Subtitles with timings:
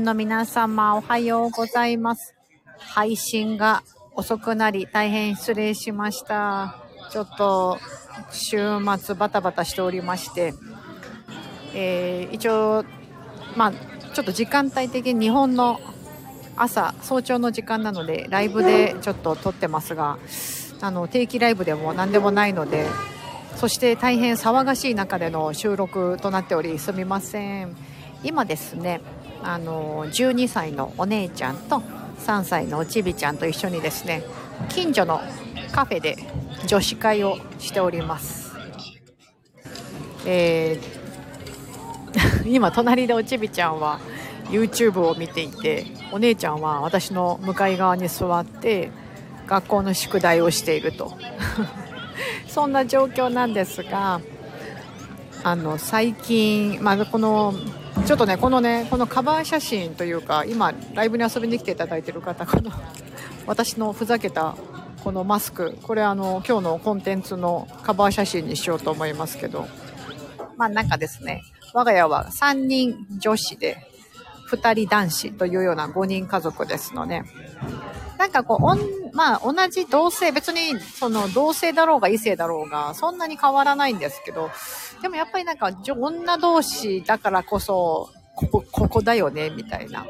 [0.00, 2.34] 本の皆様おはようございます。
[2.78, 3.82] 配信が
[4.14, 6.76] 遅くなり大変失礼しました。
[7.10, 7.78] ちょっと
[8.30, 10.54] 週末バタバタしておりまして、
[11.74, 12.86] えー、一応、
[13.58, 13.72] まあ、
[14.14, 15.78] ちょっと時間帯的に日本の
[16.56, 20.16] 朝、早朝の時間なので、ライブでちょっと撮ってますが、
[20.80, 22.86] あの、定期ライブでも何でもないので、
[23.56, 27.76] そして大変騒がしい中での収録となっており、すみません。
[28.22, 29.00] 今ですね、
[29.42, 31.82] あの、12歳のお姉ちゃんと
[32.18, 34.22] 3歳のおちびちゃんと一緒にですね、
[34.68, 35.20] 近所の
[35.72, 36.16] カフェで
[36.66, 38.50] 女子会をしております。
[40.26, 44.00] えー、 今隣でおちびちゃんは
[44.50, 48.90] YouTube を見ていてお姉ちゃんは私の向かい側に座って
[49.46, 51.16] 学校の宿題をしていると
[52.48, 54.20] そんな状況なんですが
[55.42, 57.54] あの最近、まあ、この
[58.06, 62.70] ちょっとねこのねこのカバー写真というか今ライブに遊びに来ていただいている方この
[63.46, 64.56] 私のふざけた
[65.04, 69.66] このマスクこれあの今日のコンテンツのカバー写真にしようと思いますけど
[70.56, 73.86] まあなんかですね我が家は3人女子で
[74.50, 77.22] 2人男子というような5人家族ですので
[78.20, 78.78] なんかこう、おん、
[79.14, 84.50] まあ、同じ同性、別に、その、同性だろうが異性だろうが、そんなに変わらないんですけど、
[85.00, 90.06] でもやっぱりなんか、女同士だからこそ、ここ、ここだよね、みたいな。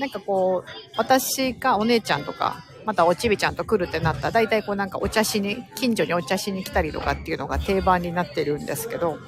[0.00, 9.18] なんかこう、私かお姉ちゃんとか、またおちびちゃんと来るってなったら、大体こうなんかお茶しに、近所にお茶しに来たりとかっていうのが定番になってるんですけど、うん。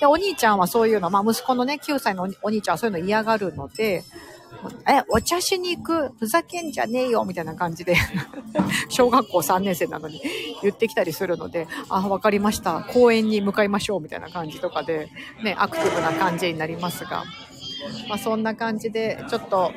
[0.00, 4.02] で、お兄ちゃんはそういうの、まあ息子のね、9歳のお兄ちゃんはそういうの嫌がるので、
[4.88, 6.12] え、お茶しに行く？
[6.18, 7.94] ふざけんじゃねえよみたいな感じで。
[8.88, 10.20] 小学校3年生なのに。
[10.62, 12.80] 言ってきたりするので、あ、わかりました。
[12.92, 15.08] 公園に向かいましょうみたいな感じとかで、
[15.42, 17.24] ね、アクティブな感じになりますが、
[18.08, 19.72] まあそんな感じで、ちょっと、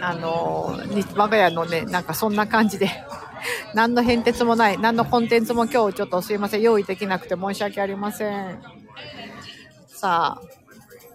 [0.00, 0.80] あの
[1.14, 2.90] 我が家のね、なんかそんな感じで。
[3.74, 8.62] 何の変哲もない、何のコンテンツも今日ちょっとすいません、用意できなくて申し訳ありません。
[9.88, 10.42] さあ、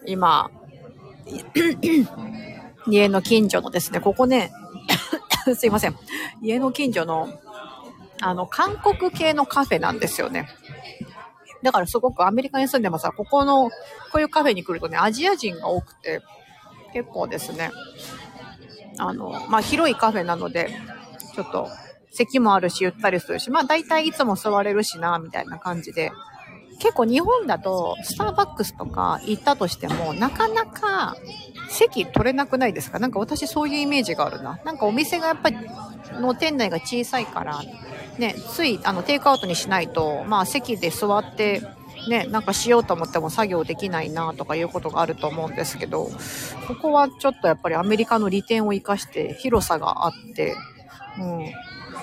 [0.06, 0.50] 今、
[2.88, 4.51] 家の近所のですね、ここね、
[5.55, 5.95] すいません。
[6.41, 7.27] 家の近所の、
[8.21, 10.47] あの、韓国系のカフェなんですよね。
[11.63, 13.73] だからすごくアメリカに住んでますが、ここの、こ
[14.15, 16.21] ういうカフェに来るとね、アジア人が多くて、
[16.93, 17.71] 結構ですね、
[18.97, 20.69] あの、まあ、広いカフェなので、
[21.35, 21.69] ちょっと、
[22.11, 26.11] 席もあるし、ゆったりするし、まあ、大体いつも座れるしな、みたいな感じで、
[26.79, 31.15] 結構日本だとスターバックスとか行ったとしてもなかなか
[31.69, 32.99] 席取れなくないですか？
[32.99, 34.59] なんか私そういうイメージがあるな。
[34.63, 35.57] なんかお店がやっぱり
[36.19, 37.61] の店内が小さいから
[38.17, 41.61] ね、ついあのテイクアウトにしないと、まあ席で座って
[42.07, 46.09] ね、なんかしようと思っても作業できないなとかいうことがあると思うんですけど、
[46.67, 50.55] ここはちょっとやっぱりアメリカの利点を活かして広さがあって、
[51.19, 51.51] うん、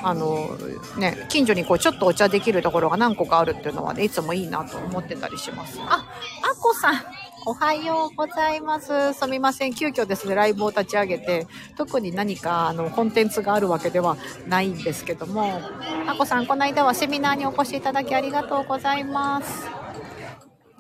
[0.03, 0.57] あの、
[0.99, 5.79] ね、近所にこう、ちょっとお茶できるところが何個かあるっていうのはね、いつもいいなと思ってたりします。
[5.81, 6.05] あ、
[6.43, 7.05] あこさん。
[7.47, 9.13] おはようございます。
[9.13, 9.75] すみません。
[9.75, 14.17] 急遽ですね、ライブを立ち上げて、特に何か、あの、コンテンツがあるわけでは
[14.49, 15.61] ないんですけども、
[16.07, 19.69] あこさん、この間はセミナーにお越しいただきありがとうございます。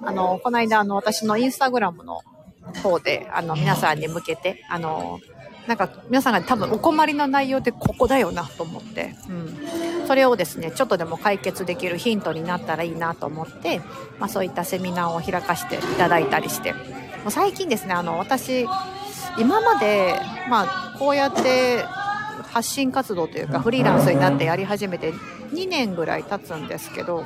[0.02, 2.22] あの、この間、あの、私のインスタグラムの
[2.82, 5.20] 方で、あの、皆さんに向けて、あの、
[5.66, 9.32] なんか皆さんが多分お困りの内容ってここだよなと思って、う
[10.04, 13.80] ん、それをですねちょっとでも解決できるヒントになったらいいなと思って、
[14.18, 16.72] まあ、そういったセミナーを開かせていただいたりして。
[16.72, 18.66] もう最近ですねあの私
[19.38, 20.20] 今まで、
[20.50, 21.82] まあ、こうやって
[22.52, 25.12] 発信活動というかフリーランスになってやり始めて
[25.52, 27.24] 2年ぐらい経つんですけど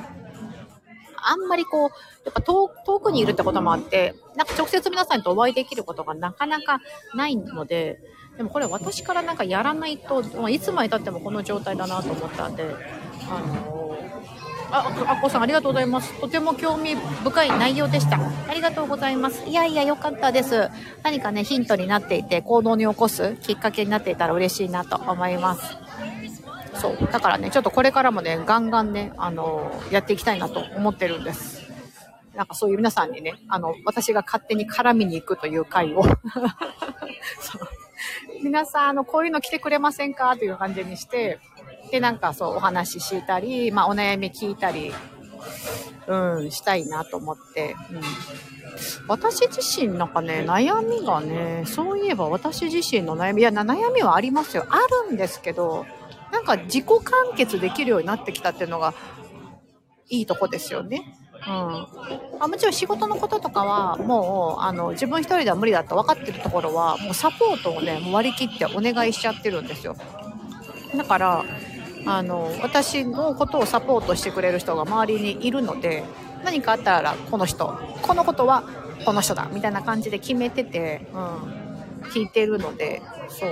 [1.20, 1.90] あんまりこう、
[2.24, 2.68] やっぱ遠
[3.00, 6.80] くにいるってこともあって、なんか直接皆さんとお会いできることがなかなか
[7.14, 8.00] ないので、
[8.38, 12.64] でもこれ私からなんかやらないと、まあ、いつまでたってもこの状態だなと思ったんで、
[13.28, 13.98] あの
[14.70, 16.18] あ、あっこさんありがとうございます。
[16.20, 18.18] とても興味深い内容でした。
[18.48, 19.44] ありがとうございます。
[19.46, 20.70] いやいや、よかったです。
[21.02, 25.76] 何かね、ヒントになっていて、行動に起こすきっかけになっていたら嬉しいなと思います。
[26.74, 27.08] そう。
[27.10, 31.66] だからね、ちょっとこれからもね、ガンガンね、あのやっていきたいなと思ってるんです。
[32.36, 36.04] なんかそういう皆さんにね、あの、私が勝手に絡みに行くという回を
[38.42, 40.36] 皆さん、あの、こういうの来てくれませんか？
[40.36, 41.38] という感じにして、
[41.90, 44.92] で、なんかそう、お話ししたり、まあ、お悩み聞いたり、
[46.06, 48.00] うん、したいなと思って、うん。
[49.08, 54.66] 私自身なんかね、悩みがね、そういえば私自身の悩み、いや、悩みはありますよ。
[54.68, 55.86] あるんですけど、
[56.32, 58.94] なんか自己完結できるようになってきたっていうのが、
[60.10, 61.14] いいとこですよね。
[61.46, 62.40] うん。
[62.40, 69.96] あもちろん仕事のこととかは、もう、あの、自分一人では無理だと分かってるところは、もうサポートをね、もう割り切ってお願いしちゃってるんですよ。
[70.96, 71.44] だから、
[72.06, 76.04] あの、私のことをサポートしてくれる人が周りにいるので、
[76.44, 78.64] 何かあったら、この人、このことは
[79.04, 83.50] この人だ、みたいな感じで決めてて、うん、聞いてるので、そう。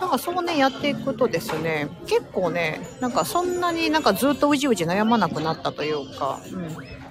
[0.00, 7.05] なんかそうね、やっていくとですね、結構ね、なんかそんなになんかずっとうじうじ悩まなくなったというか、うん。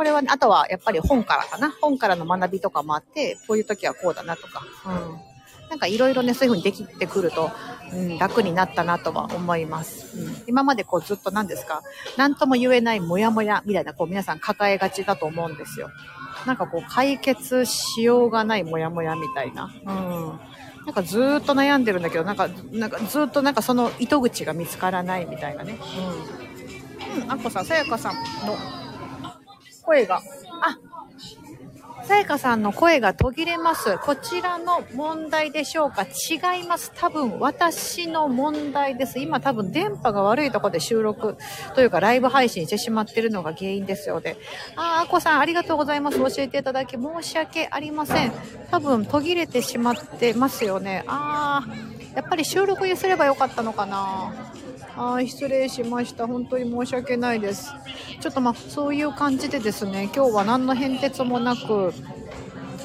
[0.00, 1.74] これはね、あとはやっぱり本からかな。
[1.78, 5.68] 本からの学びとかもあって、こういう時はこうだなとか、うん。
[5.68, 7.50] なんかいろいろね、そういう風にできてくると、
[7.92, 10.18] うん、楽になったなとは思います。
[10.18, 11.82] うん、今までこうずっと何ですか、
[12.16, 15.90] 何とも言えないモヤモヤみたいな、こう皆さん抱えがちだと思うんですよ。
[16.46, 19.70] なんかこう解決しようがないモヤモヤみたいな。
[19.84, 20.40] うん。
[20.86, 25.78] なんかずっと悩んでるんだけど、なんか、なんかずっとなんかその糸口が見つからないみたいなね。
[27.18, 27.22] うん。
[27.22, 28.79] うん、あこさん、さやかさんの
[29.90, 30.22] 声が、
[30.62, 30.78] あ、
[32.06, 33.98] さやかさんの声が途切れます。
[33.98, 36.02] こちらの問題でしょうか？
[36.04, 36.92] 違います。
[36.94, 39.18] 多分私の問題です。
[39.18, 41.36] 今多分電波が悪いところで収録
[41.74, 44.36] というかライブ配信してしまってるのが原因ですよね。
[44.76, 46.18] あ、あこさんありがとうございます。
[46.18, 48.32] 教えていただき申し訳ありません。
[48.70, 51.02] 多分途切れてしまってますよね。
[51.08, 54.32] ああ、やっぱり収録にすればよかったのかな。
[54.96, 56.26] はい、失礼しました。
[56.26, 57.72] 本当に申し訳ないです。
[58.20, 61.92] ちょっとまあ、そういう感じでですね、今日は何の変哲もなく、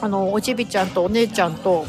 [0.01, 1.85] あの、おちびちゃんとお姉ちゃんと、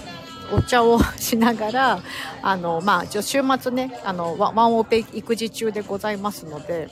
[0.52, 2.02] お茶をしながら、
[2.42, 6.88] あの、まあ、週末ね、あの、ワンオペ育児中でございますので、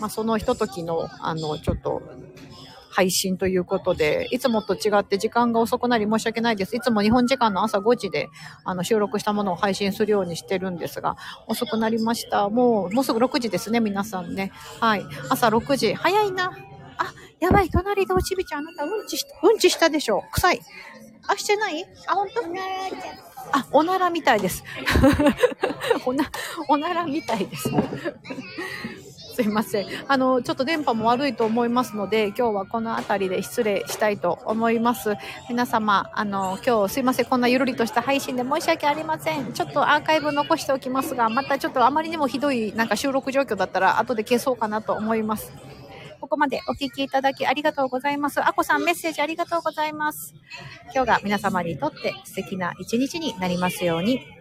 [0.00, 2.02] まあ、そのひとときの、あの、ちょっと、
[2.90, 6.76] 配信ということで、いつもと違って時間が遅くなり申し訳ないです。
[6.76, 8.28] いつも日本時間の朝5時で
[8.64, 11.16] あの収録したものを配信するようにしてるんですが、
[11.46, 12.48] 遅くなりました。
[12.48, 14.52] もう、もうすぐ6時ですね、皆さんね。
[14.80, 15.04] はい。
[15.28, 15.94] 朝6時。
[15.94, 16.52] 早いな。
[16.98, 20.24] あ、やばい、隣でおちびちゃん、あなたうんちし、うんちしたでしょ。
[20.32, 20.60] 臭い。
[21.28, 21.84] あ、してない？
[22.08, 22.40] あ、本当？
[23.52, 24.62] あ、おならみたいです。
[26.04, 26.30] おな、
[26.68, 27.70] おならみたいです。
[29.40, 29.86] すいません。
[30.06, 35.14] あの、ちょっと電波も悪いと思いますので、今日はこの辺りで失礼したいと思います。
[35.48, 37.24] 皆様、あの、今日すいません。
[37.24, 39.54] こんなゆるりとした配信で申し訳ありません。
[39.54, 45.50] ちょっとアーカイブ残しておきますが、またちょっとあまりにもひどいなんか収録状況だったら後で消そうかなと思います。
[46.20, 48.46] ここまでお聞きいただきありがとうございます。
[48.46, 50.34] あこさんメッセージありがとうございます。
[50.94, 54.39] 今日が皆様にとって素敵な一日になりますように。